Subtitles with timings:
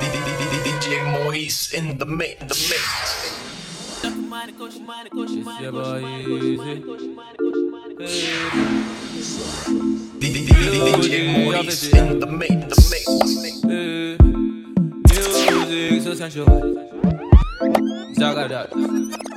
[0.00, 2.68] DJ Mois in the mix.
[4.02, 4.52] The mix.
[4.62, 6.84] It's your boy Eazi.
[10.20, 12.52] DJ Mois in the mix.
[12.76, 13.06] The mix.
[15.90, 16.46] Music so sensual.
[18.18, 19.35] Zagadad.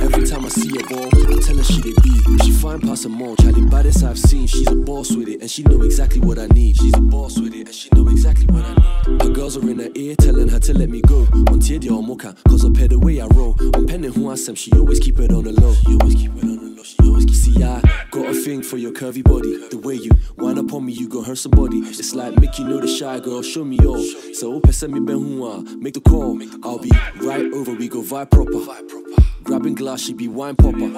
[0.00, 2.38] Every time I see a ball, I tell her she they be.
[2.44, 4.46] She fine past a mall, Charlie baddest I've seen.
[4.46, 6.76] She's a boss with it, and she know exactly what I need.
[6.76, 9.22] She's a boss with it, and she know exactly what I need.
[9.22, 11.20] Her girls are in her ear, telling her to let me go.
[11.50, 13.56] On Tiedia or Mocha, cause I pay the way I roll.
[13.74, 15.74] On penning who I am, she always keep it on the low.
[15.74, 16.82] She always keep it on the low.
[16.84, 19.68] She always keep See, I got a thing for your curvy body.
[19.68, 21.78] The way you wind up on me, you gon' hurt somebody.
[21.78, 24.02] It's like Mickey know the shy girl, show me all.
[24.34, 25.38] So, send me Ben
[25.80, 26.38] make the call.
[26.62, 26.90] I'll be
[27.20, 29.27] right over, we go vibe proper.
[29.42, 30.88] Grabbing glass, she be wine popper.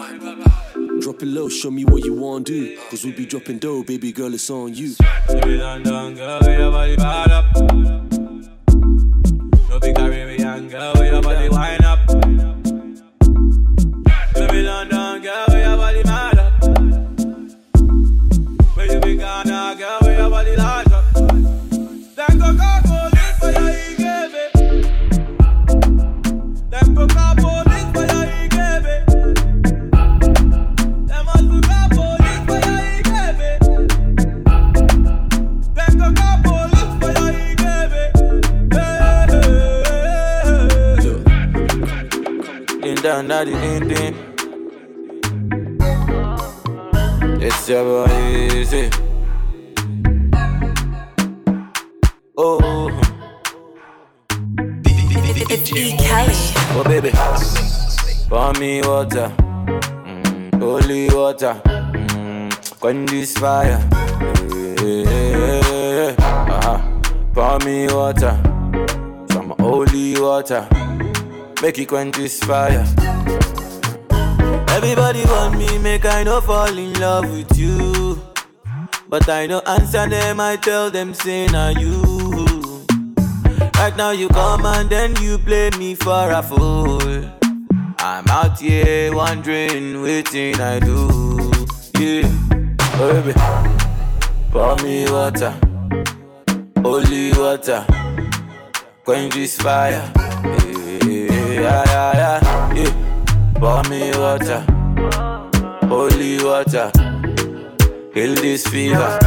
[1.00, 2.76] Drop it low, show me what you want to do.
[2.90, 4.94] Cause we be dropping dough, baby girl, it's on you.
[5.28, 7.56] Caribbean girl, where your body up.
[9.78, 11.45] Where your body
[11.84, 11.98] up.
[14.34, 16.62] Caribbean girl, where your body mad up.
[18.76, 20.87] Where you be girl, where your body up.
[26.90, 27.29] Go for your go
[43.10, 44.14] down, daddy, in, in.
[47.42, 48.84] It's your boy Eazi.
[52.36, 52.88] Oh,
[55.50, 55.96] It's E.
[55.96, 56.34] Kelly.
[56.76, 57.10] oh baby,
[58.28, 59.32] pour me water,
[60.06, 63.80] mm, holy water, mm, quench this fire.
[64.78, 66.14] Yeah, yeah, yeah, yeah.
[66.54, 66.78] Uh-huh.
[67.34, 68.38] Pour me water,
[69.32, 70.62] some holy water,
[71.62, 72.84] make it quench this fire.
[74.71, 78.21] Everybody want me, make I no fall in love with you.
[79.09, 82.84] But I don't answer them, I tell them, say, now you.
[83.75, 87.00] Right now you come and then you play me for a fool.
[87.99, 91.09] I'm out here wondering, waiting I do.
[91.99, 92.28] Yeah,
[92.94, 93.32] oh, baby,
[94.50, 95.54] pour me water,
[96.82, 97.84] holy water,
[99.04, 100.10] quench this fire.
[100.44, 100.69] Yeah,
[101.60, 102.93] yeah, yeah, yeah, yeah.
[103.60, 104.65] Pour me water,
[105.88, 106.91] holy water,
[108.15, 109.19] kill this fever.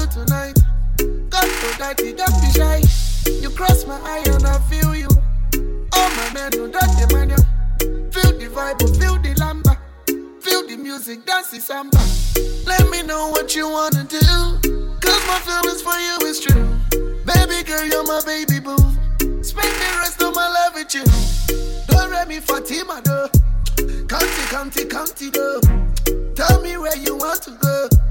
[0.00, 0.56] You tonight.
[1.30, 2.82] God for daddy, don't be shy.
[3.40, 5.08] You cross my eye and I feel you.
[5.92, 7.36] All my men that the man, you.
[8.10, 9.76] Feel the vibe, feel the lamba.
[10.42, 12.00] Feel the music, dance the samba.
[12.66, 14.20] Let me know what you wanna do.
[15.00, 16.66] Cause my feelings for you is true.
[17.26, 18.76] Baby girl, you're my baby boo.
[19.42, 21.04] Spend the rest of my life with you.
[21.88, 23.28] Don't let me Fatima though.
[24.08, 25.60] County, county, county though.
[26.34, 28.09] Tell me where you want to go.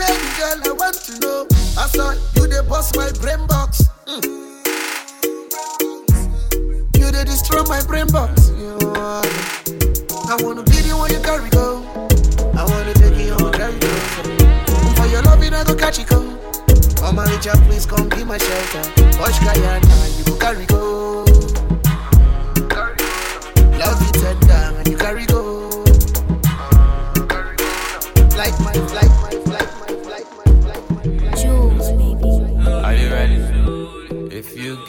[0.00, 1.46] Baby girl, I want to know.
[1.76, 3.82] I saw you they bust my brain box.
[4.06, 4.24] Mm.
[6.96, 8.50] You they destroy my brain box.
[8.56, 9.22] You are
[10.32, 11.84] I wanna be the one you carry go.
[12.56, 13.92] I wanna take you on carry go.
[14.96, 16.18] For your loving, I go catch it go.
[17.02, 18.82] Oh my Richard, please come be my shelter.
[19.20, 21.24] Watch Guyana, you go carry go.
[23.76, 25.39] Love you tender, and you carry go.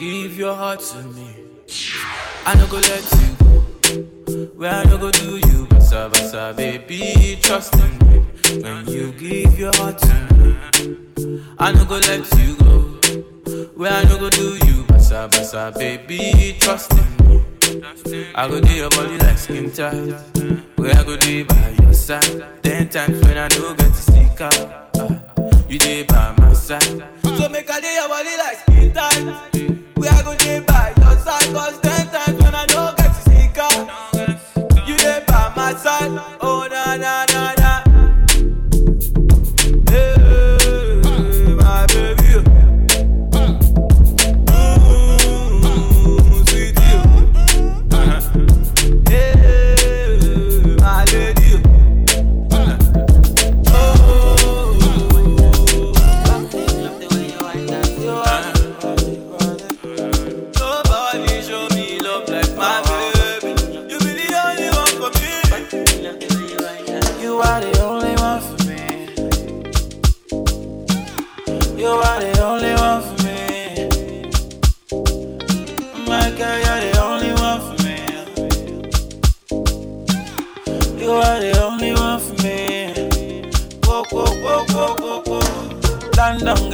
[0.02, 1.28] Give your heart to me,
[2.44, 4.48] I no go let you go.
[4.56, 8.18] Where I no go do you, basa basa, baby, trust in me.
[8.62, 10.56] When you give your heart to me,
[11.58, 12.78] I no go let you go.
[13.76, 17.44] Where I no go do you, basa basa, baby, trust in me.
[18.34, 19.94] I go do your body like skin tight.
[20.76, 22.44] Where I go do by your side.
[22.64, 24.58] Ten times when I no get to sneak out.
[24.96, 26.82] ah, You dey by my side.
[27.22, 29.81] So make I do your body like skin tight.
[30.02, 31.14] Where I go do by your
[31.80, 34.82] ten times when I no get to.
[34.84, 34.96] You
[35.28, 36.10] by my side.
[36.40, 36.61] Oh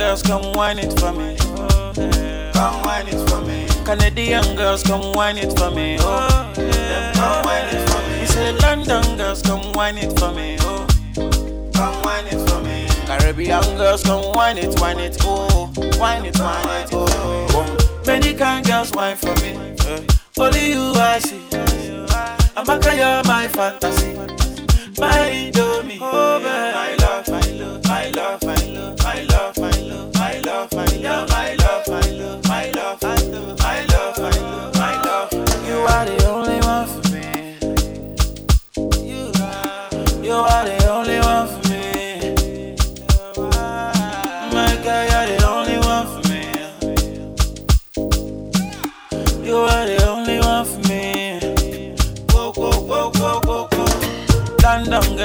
[0.08, 1.36] girls, come wine it for me.
[1.40, 1.92] Oh.
[2.54, 3.66] Come wine it for me.
[3.84, 5.98] Canadian girls, come wine it for me.
[6.00, 6.52] Oh.
[7.14, 8.24] Come wine it for me.
[8.24, 10.56] Say London girls, come wine it for me.
[10.60, 10.86] Oh,
[11.74, 12.86] come wine it for me.
[13.06, 18.02] Caribbean girls, come wine it, wine it, oh, wine it, wine it, oh.
[18.06, 19.52] Many kind girls wine for me.
[20.38, 21.40] Only you I see.
[22.56, 24.14] Amaka, you're my fantasy.
[24.98, 26.74] My Indomie, oh man,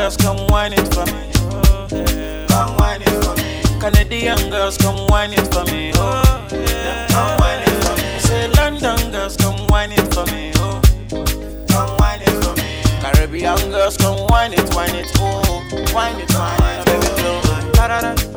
[0.03, 1.31] girls, come wine it for me.
[1.37, 1.87] Oh.
[2.49, 3.79] Come wine it for me.
[3.79, 5.93] Canadian girls, come wine it for me.
[5.95, 7.07] Oh, yeah.
[7.07, 8.19] Come wine it for me.
[8.19, 10.51] Say London girls, come wine it for me.
[10.57, 10.81] Oh,
[11.69, 12.83] come wine it for me.
[12.99, 15.09] Caribbean girls, come wine it, wine it.
[15.19, 15.63] Oh,
[15.93, 16.85] wine it, wine it.
[16.85, 17.71] Baby.
[17.71, 18.11] Ta-da-da.
[18.17, 18.32] Hey,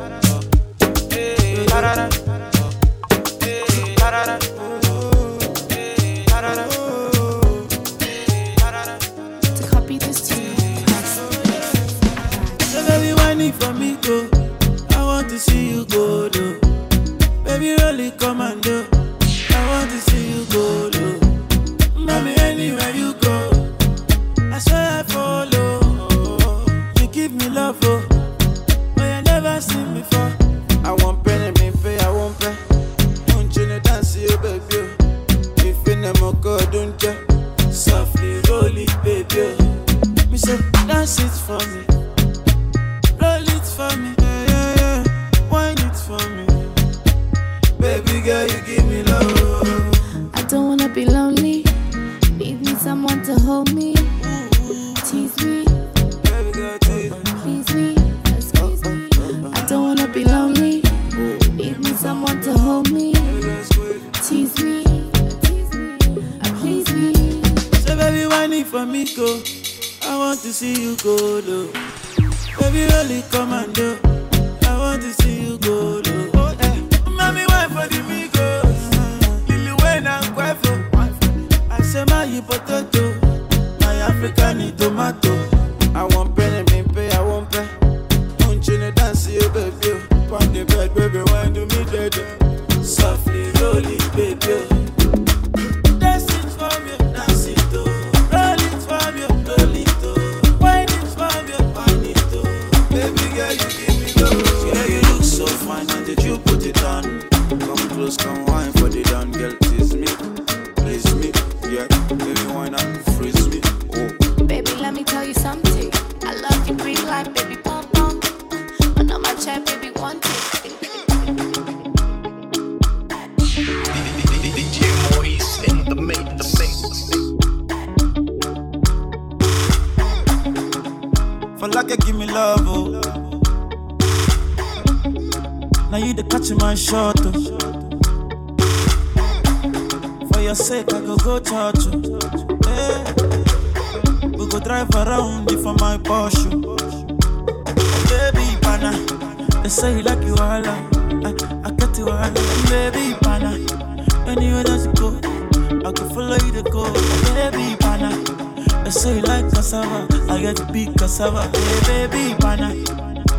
[161.17, 161.49] cassava.
[161.57, 162.73] Hey, baby, pana.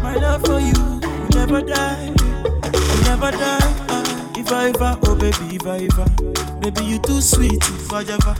[0.02, 3.74] My love for you, will never die, will never die.
[3.88, 6.06] Ah, if I ever, oh baby, if I ever,
[6.60, 8.34] baby you too sweet, if I ever.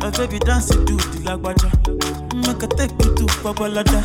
[0.00, 1.70] My baby dance it to the lagwaja.
[2.34, 4.00] Make I take you to Babalada.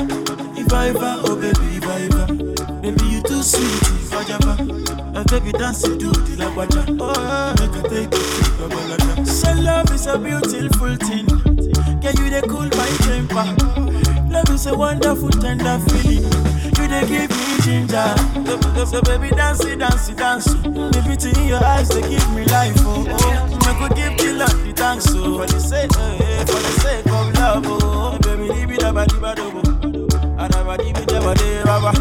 [0.57, 4.63] If I ever, oh baby, if I ever, baby you too sweet, if I ever.
[5.13, 6.97] My baby dance it to the lagwaja.
[7.00, 9.27] Oh, make I take you to Babalada.
[9.27, 11.27] So love is a beautiful thing.
[12.01, 13.80] Can you they cool my temper?
[14.62, 16.22] Is a wonderful, tender feeling.
[16.22, 18.13] You they give me ginger.
[18.46, 20.18] So, so, so baby, dance it, dance it.
[20.18, 22.75] The in your eyes, they give me life.
[22.82, 23.60] Oh, oh.
[23.65, 25.08] I could give you love, the thanks.
[25.10, 27.63] Oh, for the sake, eh, eh, for the sake of love.
[27.65, 29.65] Oh, baby, leave it up, leave it up.
[30.38, 31.24] And I'm a give it up,
[31.65, 31.91] baba.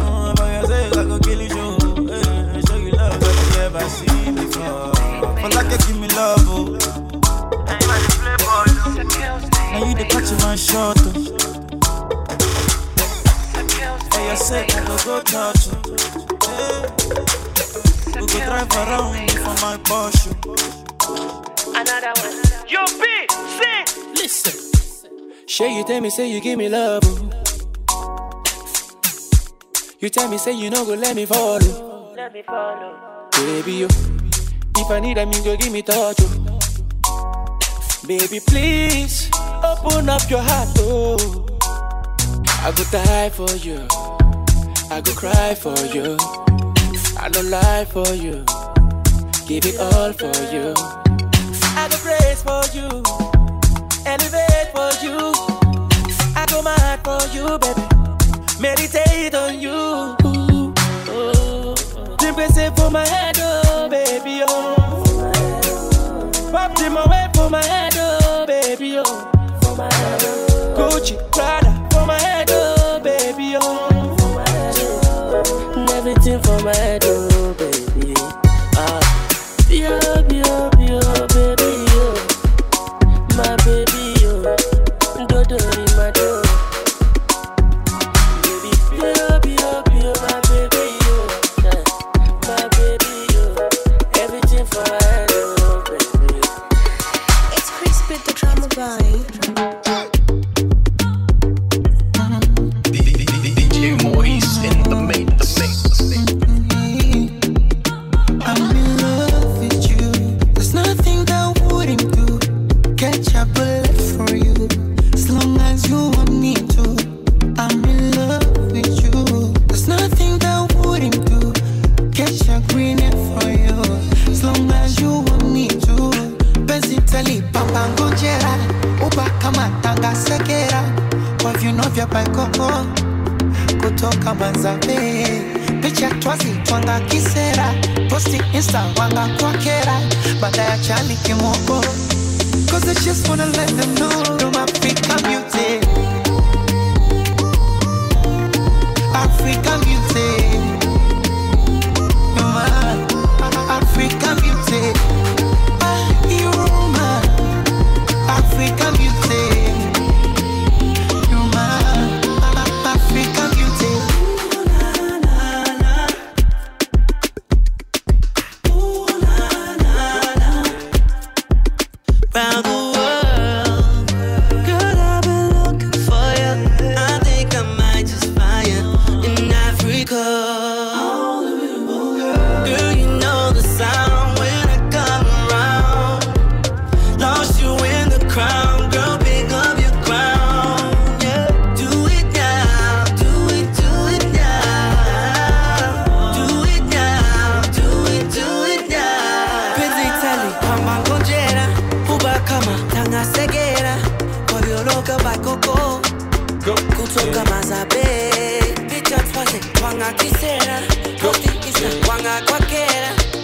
[0.00, 1.76] Oh, for your sake, I could kill you, show.
[2.08, 4.94] Eh, show you love that you never seen before.
[5.36, 6.78] For like you give me love, oh.
[9.70, 10.96] Now you the catch my shot.
[11.04, 11.55] Oh
[14.36, 15.72] said I go go touch you.
[16.46, 16.82] Yeah.
[18.20, 20.32] We go drive around for my Porsche.
[21.74, 22.36] Another one.
[22.68, 23.02] Yo, B.
[24.14, 24.54] Listen.
[25.46, 27.02] Shay, you tell me, say you give me love.
[27.04, 27.30] Oh.
[30.00, 31.58] You tell me, say you no go let me follow.
[31.62, 32.12] Oh.
[32.16, 32.94] Let me follow.
[32.96, 33.28] Oh.
[33.32, 33.88] Baby, you,
[34.78, 36.20] If I need a you go give me touch.
[36.20, 36.58] Yo.
[38.06, 39.30] Baby, please
[39.64, 40.68] open up your heart.
[40.78, 41.46] Oh,
[42.62, 44.15] I go die for you.
[44.96, 46.16] I go cry for you.
[47.20, 48.42] I don't lie for you.
[49.46, 50.72] Give it all for you.
[51.76, 52.88] I go praise for you.
[54.06, 55.34] Elevate for you.
[56.34, 57.82] I go mad for you, baby.
[58.58, 59.70] Meditate on you.
[60.24, 60.72] Ooh,
[61.10, 62.16] oh, oh.
[62.16, 64.76] Dream for my head, oh baby, oh.
[66.50, 69.04] Pop them away for my head, oh baby, oh.
[69.60, 70.90] For my head, oh.
[70.90, 71.35] Gucci.
[76.66, 77.35] wedding.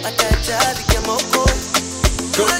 [0.07, 1.49] akajali ya moko
[2.35, 2.59] Kuna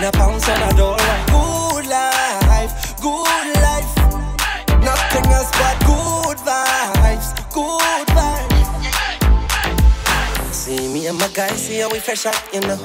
[0.00, 0.96] Spend a pound and a dollar.
[1.26, 3.92] Good life, good life.
[4.80, 8.94] Nothing else but good vibes, good vibes.
[10.54, 12.78] See me and my guys, see how we fresh out, you know,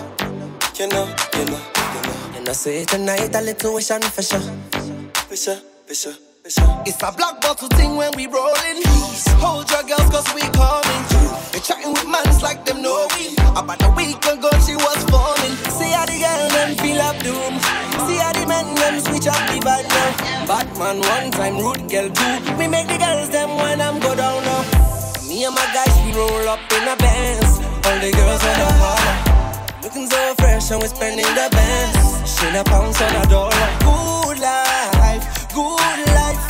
[0.78, 1.60] you know, you know,
[1.95, 2.36] you know.
[2.36, 4.41] You know, say tonight a little wish and for sure,
[5.13, 6.15] for sure, for sure.
[6.86, 8.84] It's a black bottle thing when we rollin'.
[9.39, 11.04] Hold your girls cause we coming.
[11.54, 13.38] They chatting with mans like them know we.
[13.56, 15.04] About a week ago she was
[19.25, 20.45] chop the bad now.
[20.45, 22.33] Batman one time, rude girl two.
[22.61, 24.61] We make the girls them when I'm go down now.
[25.27, 27.57] Me and my guys we roll up in a Benz.
[27.85, 29.17] All the girls wanna holler.
[29.81, 31.97] Looking so fresh and we spending the Benz.
[32.29, 33.67] She a pounds on a dollar.
[33.81, 35.25] Good life,
[35.57, 36.43] good life.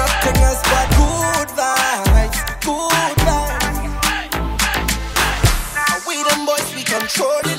[0.00, 3.60] Nothing else but good vibes, good life.
[6.08, 7.53] We them boys we control it.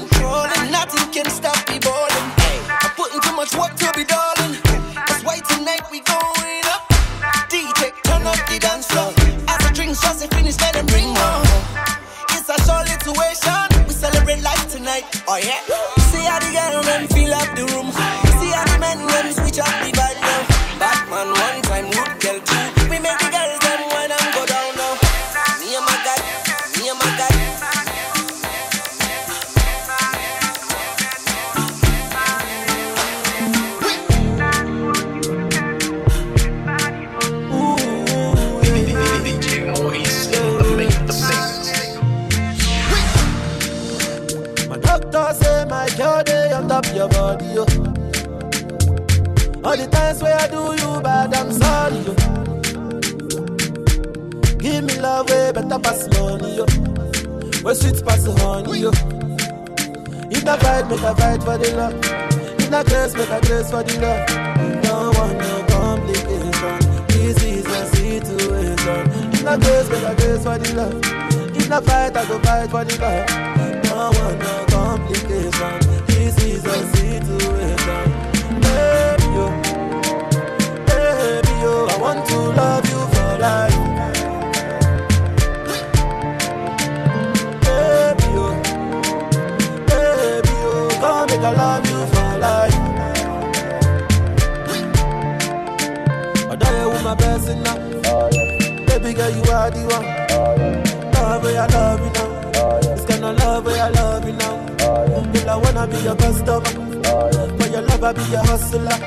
[108.05, 108.99] never be a hustler.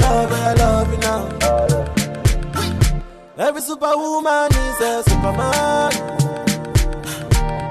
[0.00, 1.28] Love I love you now.
[3.38, 5.92] Every superwoman is a superman.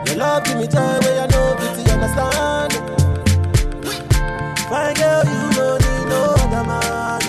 [0.05, 2.73] Your love give me joy where I know beauty understand.
[4.69, 7.21] Fine girl, you don't need no other man,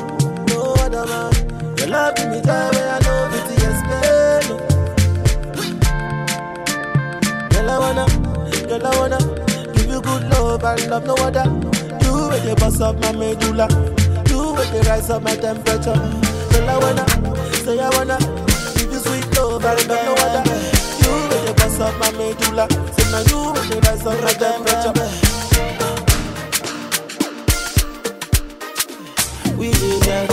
[0.48, 1.32] no other man.
[1.78, 4.44] Your love give me joy where I know beauty explain.
[7.52, 8.06] Girl I wanna,
[8.68, 9.18] girl I wanna
[9.74, 11.71] give you good love and love no other
[12.32, 13.68] way they bust up my medulla.
[14.28, 15.94] You way they rise up my temperature.
[16.50, 17.04] Say I wanna,
[17.64, 18.16] say I wanna.
[18.76, 20.46] Give you sweet love, I don't know what
[21.02, 22.66] You way they bust up my medulla.
[22.94, 24.94] Say now you way they rise up my temperature.
[29.58, 30.31] We did that.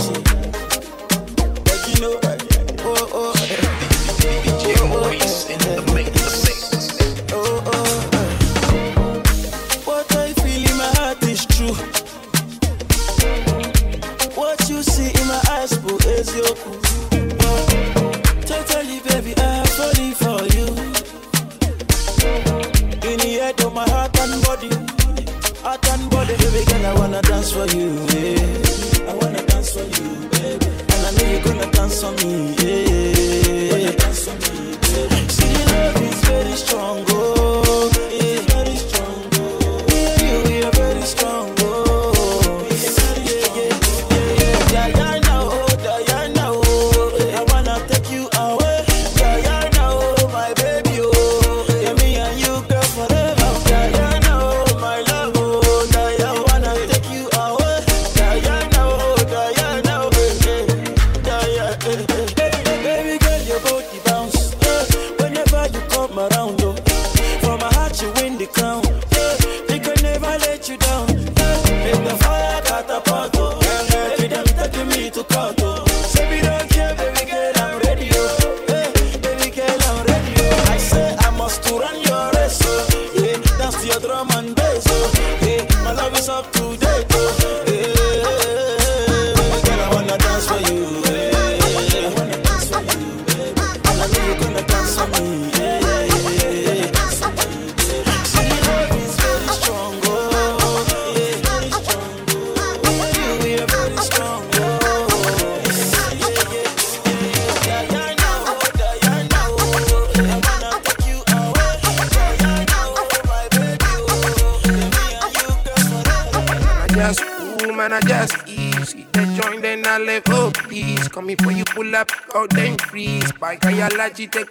[124.00, 124.46] la chiste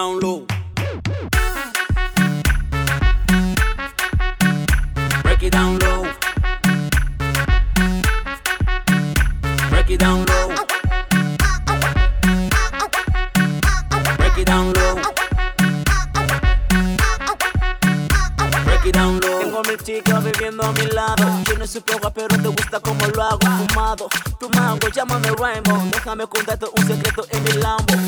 [0.00, 0.46] down low.
[5.22, 6.06] Break it down low.
[9.68, 10.48] Break it down low.
[14.16, 14.94] Break it down low.
[18.64, 19.40] Break it down low.
[19.40, 21.26] Tengo a mi chica viviendo a mi lado.
[21.46, 23.38] Yo no soy poca, pero te gusta como lo hago.
[23.68, 24.08] Fumado,
[24.38, 25.78] tu mago, llámame Rainbow.
[25.92, 27.99] Déjame contarte un secreto en mi lambo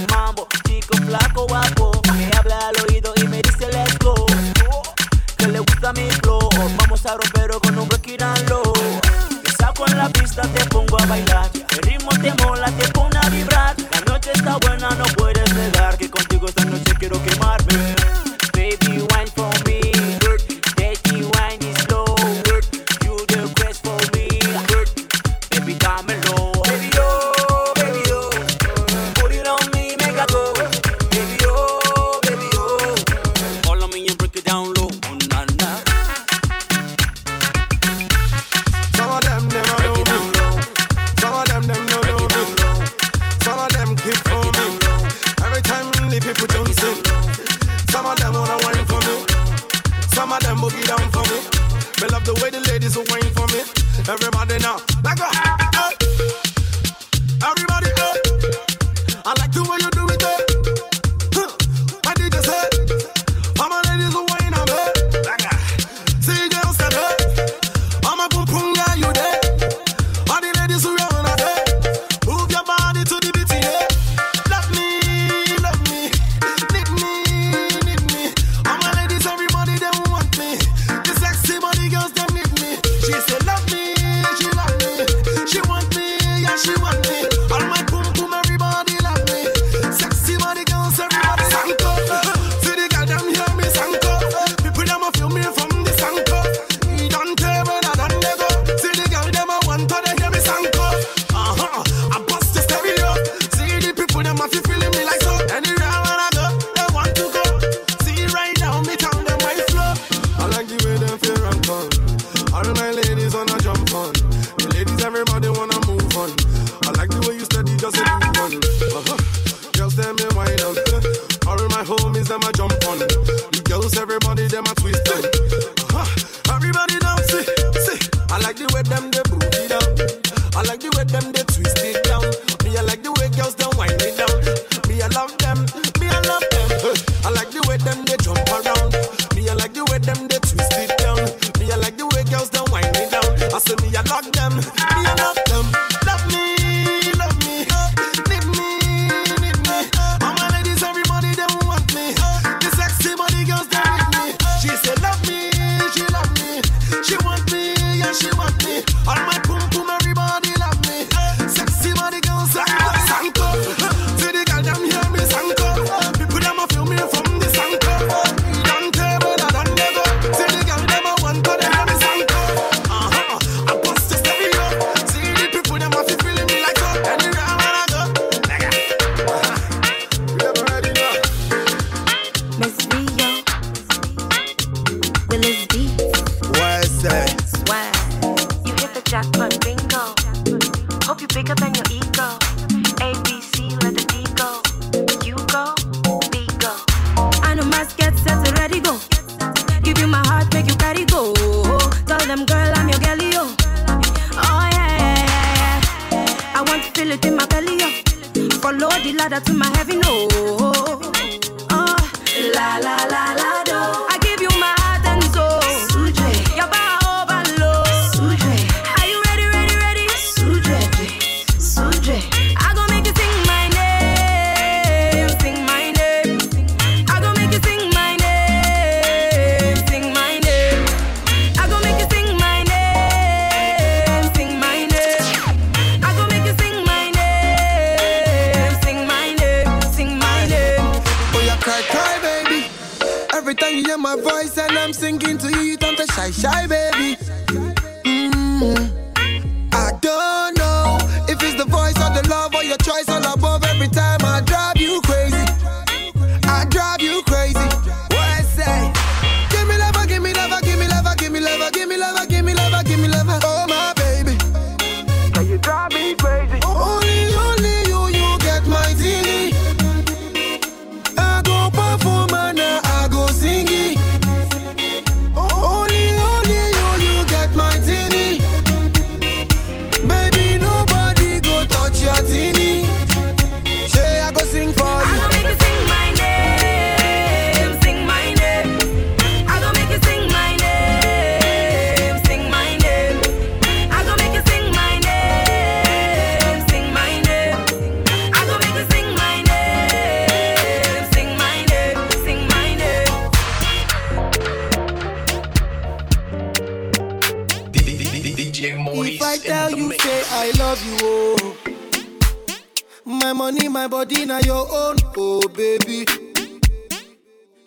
[314.33, 316.07] na your own, oh baby.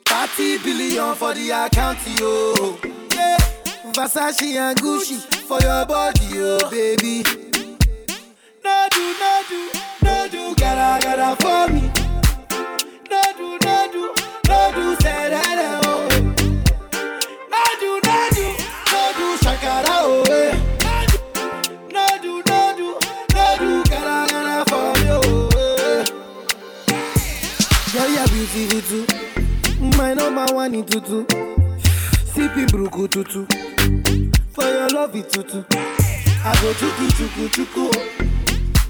[0.05, 2.79] 30 billion for the account, yo.
[3.13, 3.37] Yeah.
[3.93, 7.23] Versace and Gucci for your body, oh baby.
[8.63, 9.59] No do, no do,
[10.05, 11.81] no do, gotta, gotta for me.
[13.11, 14.03] No do, no do,
[14.49, 15.84] no do, say that.
[28.55, 29.05] isi utu
[29.97, 31.25] my number one itutu
[32.33, 33.45] sipping buruku tutu.
[34.53, 35.63] For your love itutu
[36.45, 37.95] i chuku chuku chuku.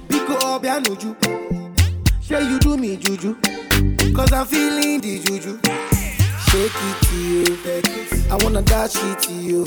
[0.10, 1.15] Biko ọbịa n'uju.
[2.28, 3.36] Shey you do me juju.
[4.15, 5.60] Cause i'm feeling the juju.
[6.49, 7.15] Shake it to
[8.32, 9.65] i wanna dash it to you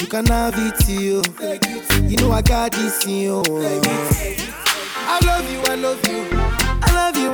[0.00, 1.22] you can have it to you
[2.08, 3.42] you know i got this in you
[5.06, 6.51] i love you i love you.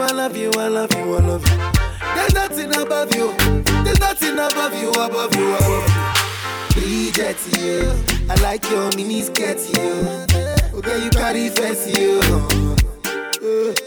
[0.01, 1.57] I love you, I love you, I love you.
[2.15, 3.33] There's nothing above you.
[3.85, 5.89] There's nothing above you, above you, above
[6.75, 6.81] you.
[6.81, 7.93] Bridget, you.
[8.31, 9.91] I like your mini skirt, you.
[10.79, 12.21] Okay, you carry face, you.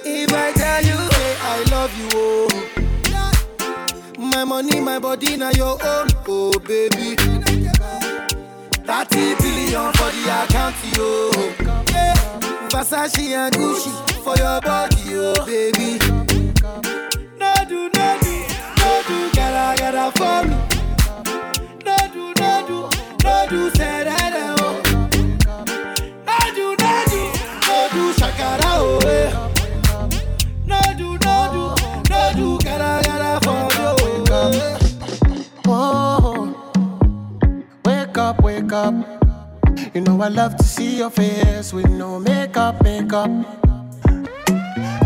[0.03, 2.49] If I tell you, say I love you, oh.
[4.17, 7.15] My money, my body, now your own, oh baby.
[7.15, 11.31] 30 billion for the account, yo.
[11.91, 12.15] Yeah.
[12.69, 13.91] Versace and Gucci
[14.23, 15.97] for your body, oh baby.
[17.39, 18.33] No do, no do,
[18.77, 20.55] no do, gotta, gotta for me.
[21.85, 22.77] No do, no do,
[23.23, 24.81] no do, say that, oh.
[26.27, 27.21] No do, no do,
[27.67, 29.29] no do, shakara, oh, eh.
[30.65, 31.63] No do, no do,
[32.09, 33.89] no do, gotta, gotta for you,
[34.29, 34.77] oh, eh.
[35.67, 36.73] Oh,
[37.85, 38.93] wake up, wake up.
[39.93, 43.29] You know I love to see your face with no makeup, makeup.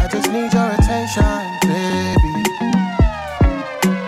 [0.06, 1.24] I just need your attention,
[1.66, 2.46] baby.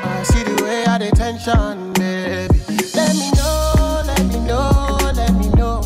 [0.06, 2.54] I see the way I the tension, baby.
[2.94, 5.82] Let me know, let me know, let me know.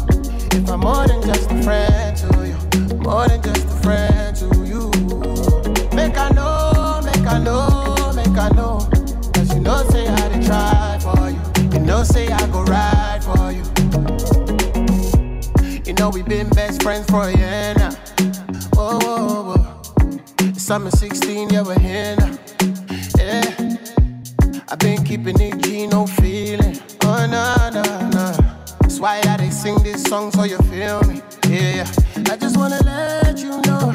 [0.52, 4.48] If I'm more than just a friend to you, more than just a friend to
[4.68, 4.92] you.
[5.96, 8.90] Make I know, make I know, make I know.
[9.34, 11.40] Cause you know, say I to try for you.
[11.72, 13.64] You know, say I go ride for you.
[15.86, 18.01] You know, we been best friends for a year now.
[20.72, 22.32] Summer 16, yeah, we're here now.
[23.18, 23.76] Yeah.
[24.70, 26.80] I've been keeping it G, no feeling.
[27.04, 28.32] Oh, no, no, no.
[28.80, 31.22] That's why I they sing this song so you feel me.
[31.50, 31.86] Yeah,
[32.32, 33.92] I just wanna let you know.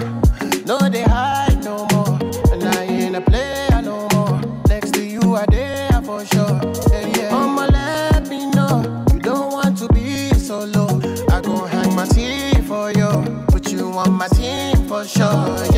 [0.66, 2.18] No, they hide no more.
[2.53, 4.39] And I ain't a player no more.
[4.68, 6.61] Next to you, I there for sure.
[6.93, 7.31] Yeah.
[7.31, 9.07] Mama, let me know.
[9.14, 11.01] You don't want to be solo.
[11.31, 13.47] I go hang my team for you.
[13.49, 15.76] Put you on my team for sure.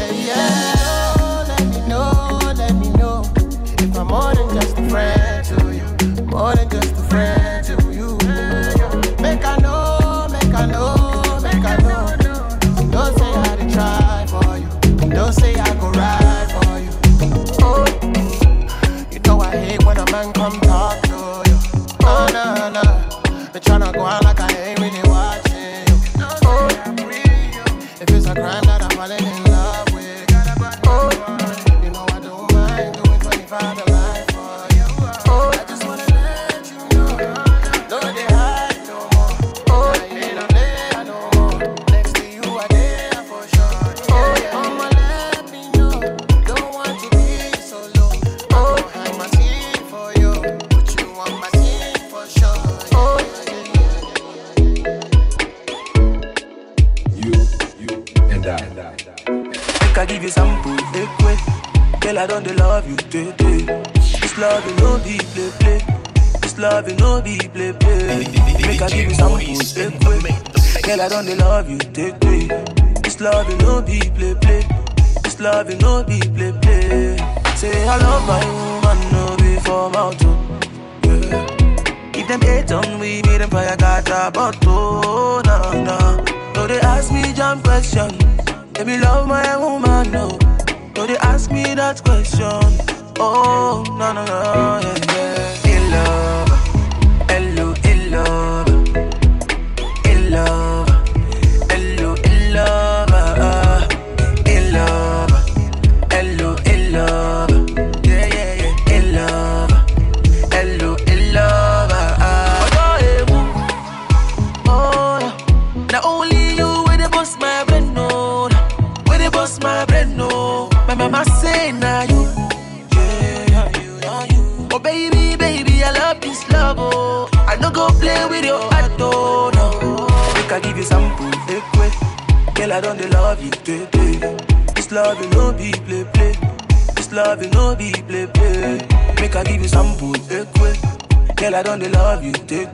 [142.29, 142.68] You, day,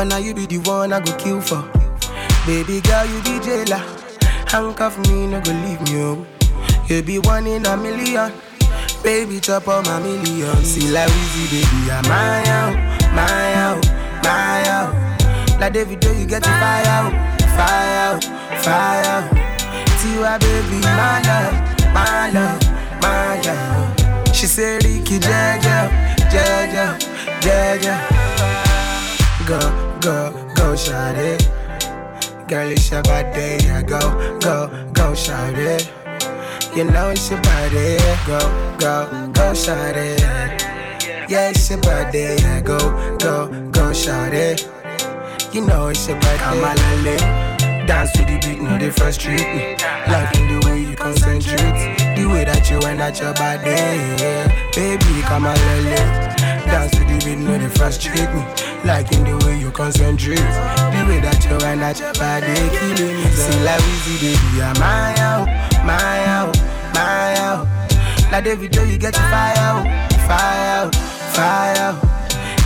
[0.00, 1.60] But now you be the one I go kill for.
[2.46, 3.84] Baby girl, you be jailer.
[4.48, 6.00] Handcuff me, no go leave me.
[6.00, 6.26] Oh.
[6.88, 8.32] You be one in a million.
[9.04, 10.56] Baby, chop on my million.
[10.64, 12.74] See like Weezy, baby, I'm my out,
[13.12, 13.84] my out,
[14.24, 15.60] my out.
[15.60, 17.12] Like David, you get to fire out,
[17.52, 18.24] fire out,
[18.64, 19.30] fire out.
[20.00, 24.34] Tiwa, baby, my love, my love, my love.
[24.34, 25.90] She said, Ricky, Jaja,
[26.32, 26.98] Jaja,
[27.42, 28.20] Jaja.
[29.46, 31.48] Go, go, go, shout it.
[32.48, 34.00] Girl, it's your body, yeah, go,
[34.40, 35.90] go, go, shout it.
[36.74, 37.96] You know it's your body,
[38.26, 38.38] go,
[38.78, 40.20] go, go, shout it.
[41.28, 42.78] Yeah, it's your body, yeah, go,
[43.18, 44.68] go, go, shout it.
[45.52, 47.86] You know it's your body, come on, lale.
[47.86, 49.76] Dance to the beat, no, they frustrate me.
[50.08, 54.70] Liking the way you concentrate, the way that you wind at your body, yeah.
[54.74, 56.29] Baby, come on, lale.
[56.70, 58.42] Dance to the beat, no, they frustrate me.
[58.84, 63.26] Liking the way you concentrate, the way that you wind at your body, killing me.
[63.34, 65.46] See, like Weezy, baby, I'm my out,
[65.84, 66.54] my out,
[66.94, 67.66] my out.
[68.30, 69.84] Like David, you get to fire out,
[70.30, 70.94] fire out,
[71.34, 71.98] fire out.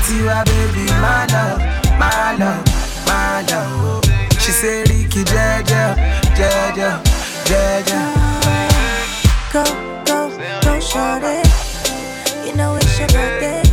[0.05, 1.61] Tiwa, baby, my love,
[1.99, 2.65] my love,
[3.09, 4.05] my love.
[4.39, 5.97] She said, Ricky, Jaja,
[6.37, 7.01] Jaja,
[7.49, 8.01] Jaja.
[9.51, 9.65] Go,
[10.05, 10.29] go,
[10.61, 11.41] go, shorty.
[12.47, 13.64] You know it's your birthday.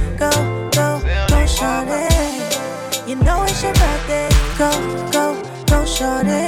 [3.12, 4.30] You know it's your birthday.
[4.58, 4.72] Go,
[5.12, 5.36] go,
[5.68, 6.48] go, shorty.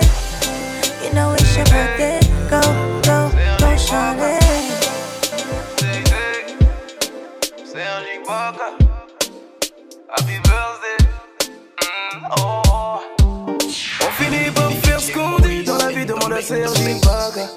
[1.03, 2.22] You know it's your birthday.
[2.49, 2.61] Go,
[3.03, 3.76] go, go,
[8.26, 8.72] Walker.
[10.07, 10.99] Happy birthday.
[13.99, 17.49] On finit par faire ce qu'on dit dans la vie de mon Sergi Baga.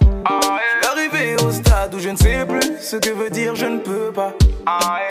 [0.90, 4.10] Arrivé au stade où je ne sais plus ce que veut dire je ne peux
[4.10, 4.32] pas.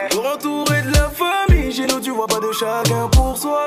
[0.09, 3.64] Toujours entouré de la famille, chez nous tu vois pas de chacun pour soi.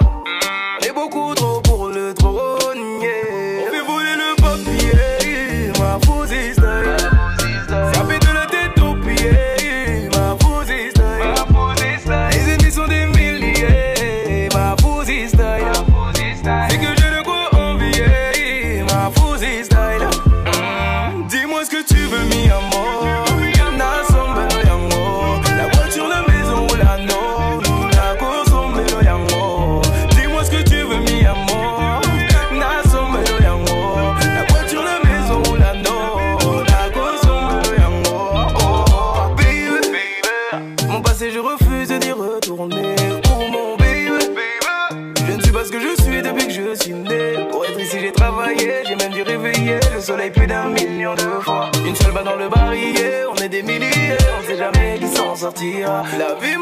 [55.59, 56.03] Sortira.
[56.19, 56.58] La vie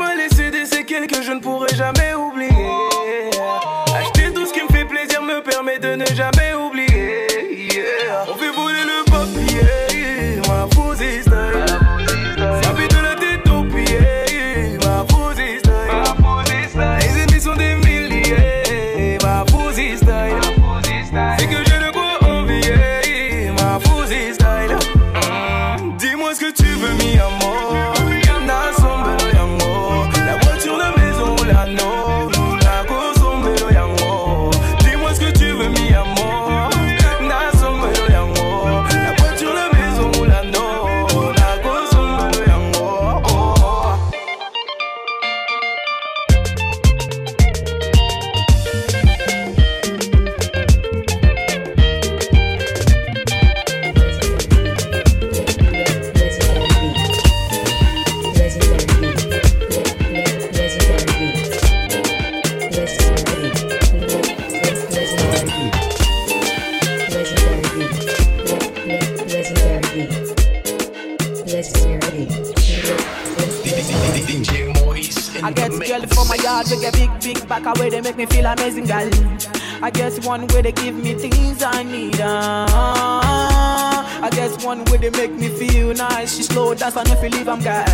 [79.86, 82.20] I get one where they give me things I need.
[82.20, 86.36] Uh, I get one where they make me feel nice.
[86.36, 87.84] She slow dance and if you leave, I'm girl.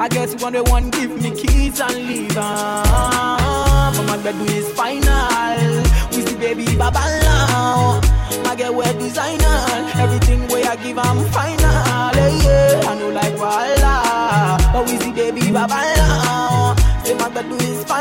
[0.00, 2.34] I get one where one give me keys and leave.
[2.34, 5.82] Uh, but my bedroom is final.
[6.12, 8.00] We see baby baba now.
[8.44, 9.66] My girl wear designer.
[9.96, 11.60] Everything where I give, I'm final.
[11.60, 12.88] Yeah, yeah.
[12.88, 14.56] I know like Walla.
[14.72, 16.74] But we see baby baba now.
[17.04, 17.97] Say my bedroom is final.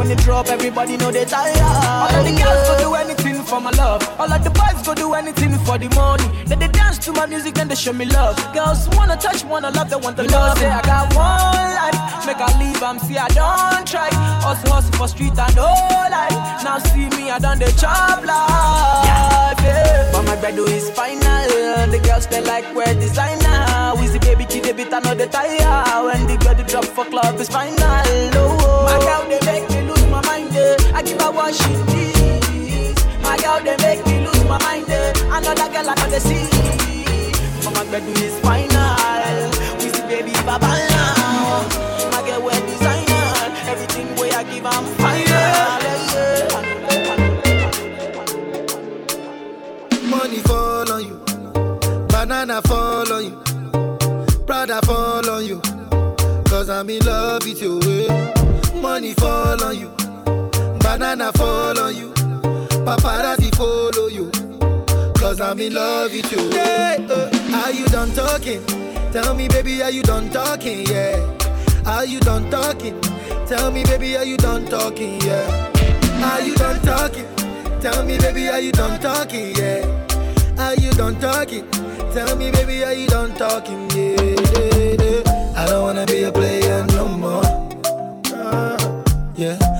[0.00, 1.60] When they drop, everybody know they tired.
[1.60, 4.00] All of the girls go do anything for my love.
[4.18, 6.24] All of the boys go do anything for the money.
[6.46, 8.34] Then they dance to my music, then they show me love.
[8.54, 10.56] Girls wanna touch, wanna love, they want the you love.
[10.56, 14.08] Say I got one life, make I leave, I'm see I don't try.
[14.40, 16.64] Hustle, hustle for street and no life.
[16.64, 19.60] Now see me, I done the job life.
[19.60, 20.12] Yeah.
[20.12, 21.20] But my bread is final.
[21.92, 24.00] The girls feel like we're designer.
[24.00, 26.04] Wheezy baby, kid, they beat another tire.
[26.06, 27.76] When the girl drop for club is final.
[27.76, 29.79] Oh, oh, my girl, they make me lose my mind.
[30.60, 30.76] Eh.
[30.94, 33.00] I give her what she needs.
[33.22, 34.88] My girl, they make me lose my mind.
[34.88, 35.12] eh.
[35.36, 36.46] Another girl I know they see.
[37.74, 39.50] My bread is final.
[39.78, 41.64] Wheezy baby, baba now.
[42.12, 43.26] My girl, we're designer.
[43.72, 46.60] Everything way I give, I'm final.
[50.10, 51.16] Money fall on you,
[52.08, 55.60] banana fall on you, Prada fall on you.
[56.46, 57.80] Cause I'm in love with you.
[57.84, 58.80] eh.
[58.80, 59.90] Money fall on you,
[60.98, 61.30] banana
[61.92, 62.10] you,
[62.84, 64.28] paparazzi follow you.
[65.14, 66.50] Cause I'm in love with you.
[66.50, 68.64] Yeah, uh, are you done talking?
[69.12, 70.84] Tell me, baby, are you done talking?
[70.86, 71.14] Yeah.
[71.86, 73.00] Are you done talking?
[73.46, 75.20] Tell me, baby, are you done talking?
[75.20, 75.70] Yeah.
[76.24, 77.28] Are you done talking?
[77.80, 79.54] Tell me, baby, are you done talking?
[79.54, 79.86] Yeah.
[80.58, 81.70] Are you done talking?
[82.12, 83.88] Tell me, baby, are you done talking?
[83.90, 84.20] Yeah.
[84.20, 85.54] yeah, yeah.
[85.56, 87.60] I don't wanna be a player no more.
[89.36, 89.79] Yeah.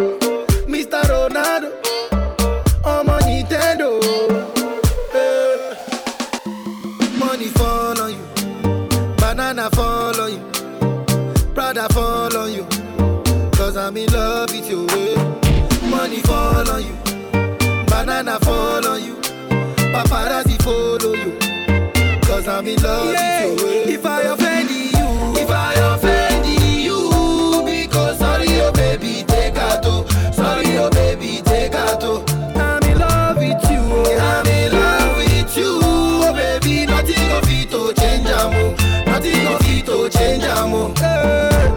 [22.61, 23.15] I'm in love with
[23.61, 23.67] you.
[23.67, 23.93] eh.
[23.95, 29.79] If I offend you, if I offend you, because sorry, oh baby, take out.
[29.85, 30.05] oh.
[30.31, 32.03] Sorry, oh baby, take out.
[32.03, 32.23] oh.
[32.55, 33.79] I'm in love with you.
[33.81, 34.19] oh.
[34.19, 36.85] I'm in love with you, oh baby.
[36.85, 38.75] Nothing of it to change, amo.
[39.05, 40.93] Nothing of it to change, amo.
[41.01, 41.75] Eh.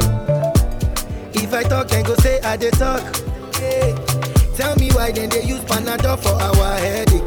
[1.33, 3.03] If I talk, then go say I dey talk.
[3.59, 3.95] Yeah.
[4.55, 7.23] Tell me why then they use Panadol for our headache.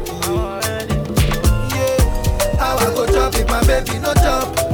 [2.88, 4.67] I go chop if my baby no chop?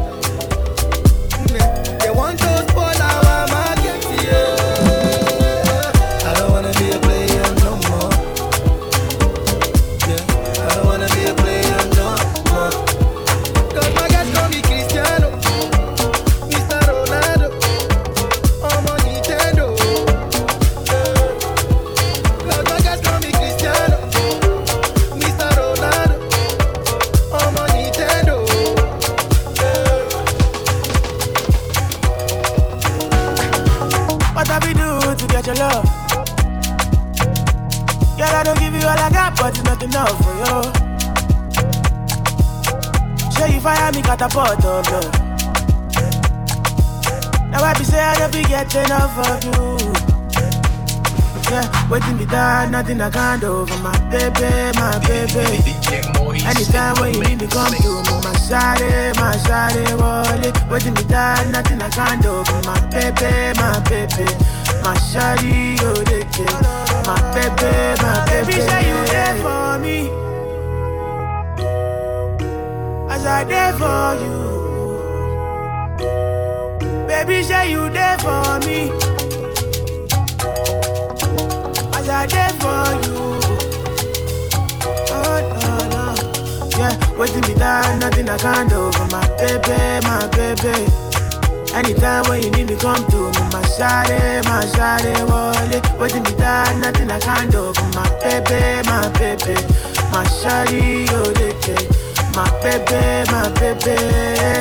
[43.65, 45.12] Fire me catapult of love.
[47.51, 49.79] Now I be say I don't be get enough of you.
[51.51, 55.47] Yeah, waiting me that nothing I can't do for my baby, my baby.
[56.45, 60.55] Anytime when you need me, come to me, my shawty, my shawty, wallet.
[60.71, 64.29] Waiting me that nothing I can't do for my baby, my baby.
[64.85, 66.25] My shawty, oh, they.
[67.09, 68.47] My baby, my baby.
[68.47, 70.34] Baby, say you there for me.
[73.35, 74.39] I there for you.
[77.09, 78.93] Baby, say you there for me.
[81.99, 83.18] As I there for you.
[85.11, 86.05] Oh, no, no.
[86.78, 90.76] Yeah, waiting me down, nothing I can't do for my baby, my baby.
[91.74, 95.82] Anytime when you need me, come to me, my shawty, my shawty, wallet.
[95.99, 99.55] Waiting me down, nothing I can't do for my baby, my baby.
[100.12, 102.03] My shawty, oh, they care.
[102.35, 103.95] My baby, my baby.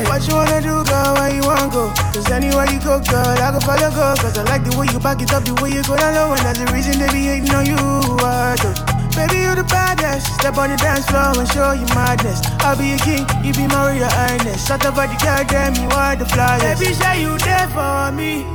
[0.07, 1.13] What you wanna do, girl?
[1.17, 1.89] Where you wanna go?
[2.13, 4.13] Cause anywhere you go, girl, I go follow go.
[4.21, 6.34] Cause I like the way you back it up, the way you go down low.
[6.38, 7.74] And that's the reason they be hating on you.
[8.21, 8.69] Uh, I do.
[9.17, 10.30] Baby, you the baddest.
[10.38, 12.45] Step on the dance floor and show you madness.
[12.61, 14.67] I'll be a king, you be my royal highness.
[14.67, 16.78] Shut up, the girl, damn, you are the flyest.
[16.78, 18.45] Baby, say you there for me.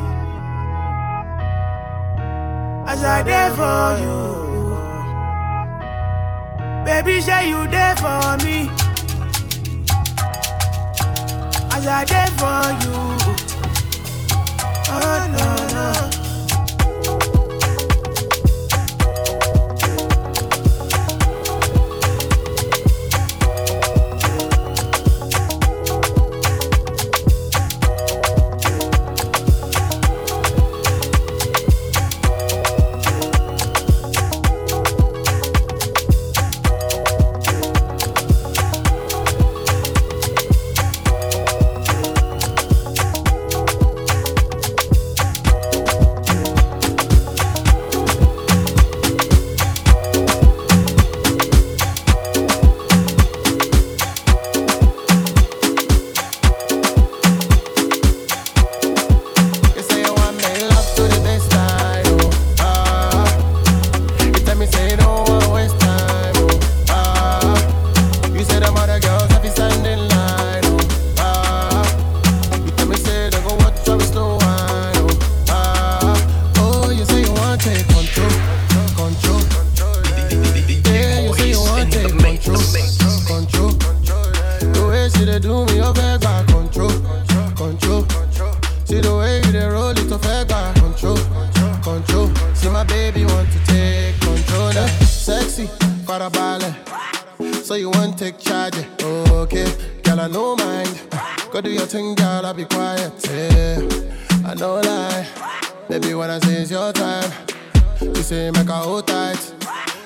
[2.86, 4.46] As I there for you.
[6.86, 8.70] Baby, say you there for me.
[11.90, 12.96] I there for you.
[14.90, 15.57] Oh, no.
[102.48, 103.12] I'll be quiet.
[103.28, 103.78] Yeah,
[104.46, 105.26] I know lie.
[105.86, 107.30] Baby, when I say it's your time,
[108.00, 109.52] you say make her hold tight.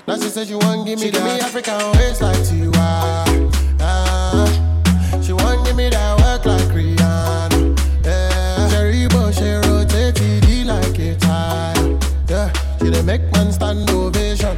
[0.09, 1.18] Now she said she want give me she that.
[1.18, 3.78] Give me African waist like Tiwa.
[3.80, 7.78] Ah, she want give me that work like Rihanna.
[8.05, 11.99] Yeah, Cherry Bush, she rotate TD like a tire.
[12.28, 14.57] Yeah, she dey make man stand ovation.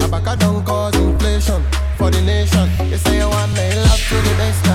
[0.00, 1.62] Abaka don't cause inflation
[1.98, 2.66] for the nation.
[2.88, 4.65] You say you want me love to the baseline.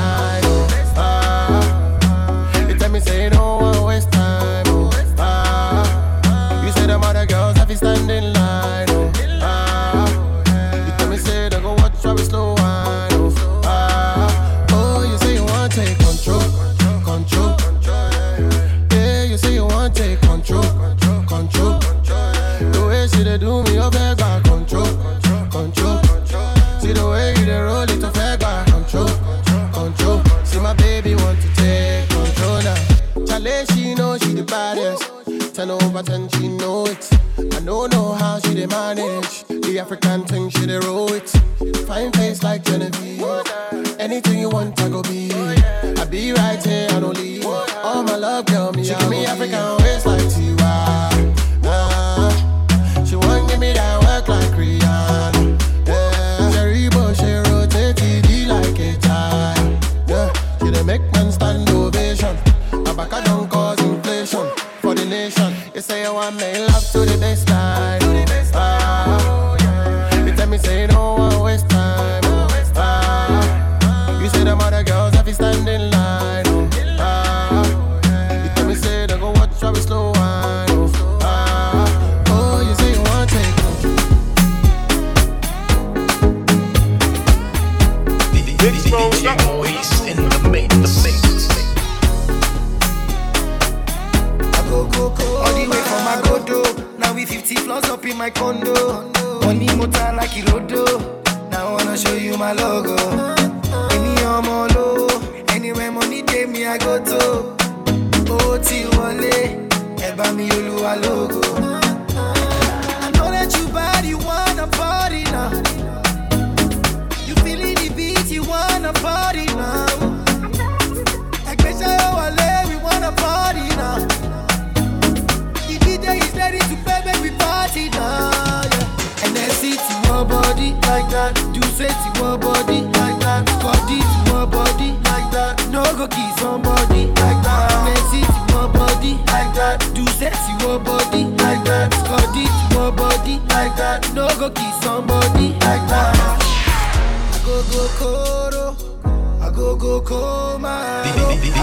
[48.11, 49.80] My love, girl, me, she give me African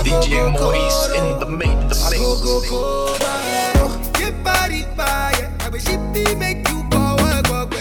[0.04, 1.72] DJ Mois in the mix.
[1.88, 4.12] The I go go koma.
[4.18, 5.52] Get body fire.
[5.60, 7.74] I wish it be make you go work work.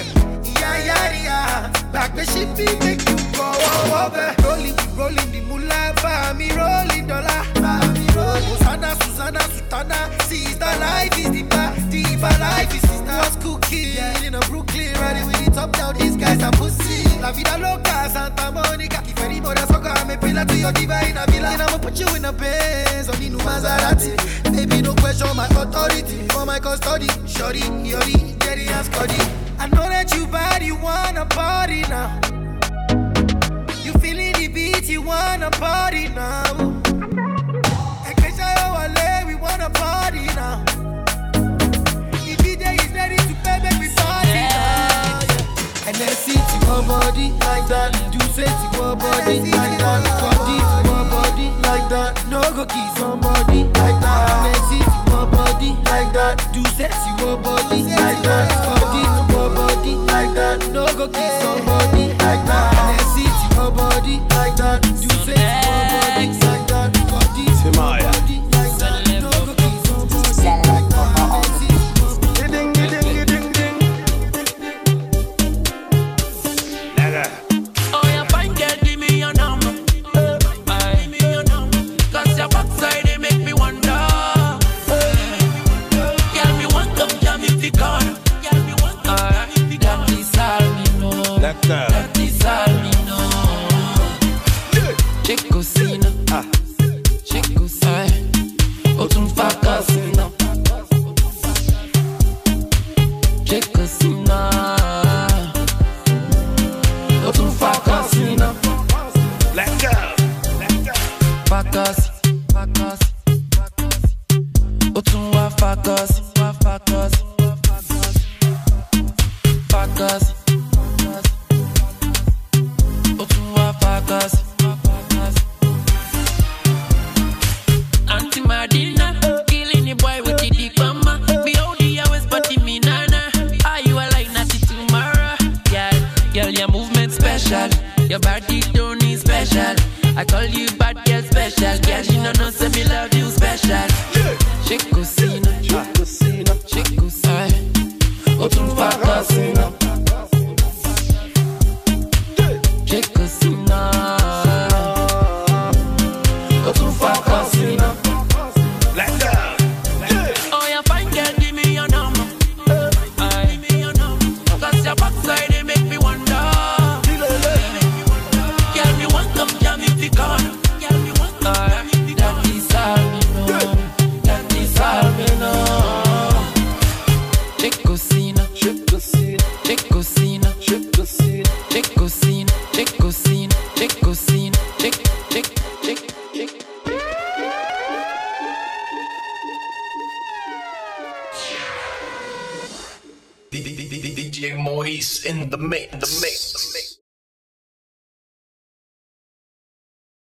[0.60, 1.72] Yeah yeah yeah.
[1.92, 3.48] Back the shit be make you go
[3.92, 4.38] work work.
[4.46, 7.44] Rolling rolling the moolah for me rolling dollar.
[7.56, 8.58] For me rolling.
[8.58, 10.00] Susanna Susanna Sutana.
[10.24, 11.74] Sister life is bar.
[11.90, 13.18] Deeper life is sister.
[13.18, 13.94] What's cooking?
[13.96, 15.96] Yeah, in a Brooklyn, riding with the top down.
[15.96, 17.07] These guys are pussy.
[17.22, 19.02] La vida loca, Santa Monica.
[19.06, 21.50] If any more soccer, I'm a pillar to your divine villa.
[21.50, 24.16] And I'ma put you in a Benz on new Maserati.
[24.52, 27.08] Baby, no question my authority for my custody.
[27.26, 29.22] Shorty, yori, Jerry and Scotty.
[29.60, 32.20] I know that you bad, you wanna party now.
[33.84, 36.44] You feeling the beat, you wanna party now.
[38.06, 40.67] Ekesha yo oh, wale, we wanna party now.
[45.88, 47.96] And then see to your body like that.
[48.12, 50.04] Do say to your body like that.
[50.20, 52.28] Body to your body like that.
[52.28, 54.28] No go kiss somebody like that.
[54.28, 56.44] And then see to your body like that.
[56.52, 58.52] Do say to your body like that.
[58.68, 60.68] Body to your body like that.
[60.76, 62.76] No go kiss somebody like that.
[62.76, 64.84] And then see to your body like that.
[64.84, 66.07] Do say to your body